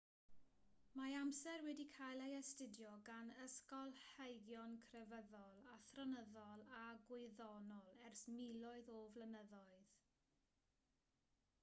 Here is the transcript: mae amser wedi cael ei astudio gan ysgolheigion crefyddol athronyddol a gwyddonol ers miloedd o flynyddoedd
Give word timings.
mae 0.99 1.15
amser 1.17 1.63
wedi 1.65 1.83
cael 1.95 2.21
ei 2.27 2.37
astudio 2.37 2.93
gan 3.09 3.27
ysgolheigion 3.43 4.73
crefyddol 4.87 5.61
athronyddol 5.73 6.63
a 6.79 6.83
gwyddonol 7.11 7.93
ers 8.11 8.23
miloedd 8.39 8.89
o 8.97 9.03
flynyddoedd 9.17 9.93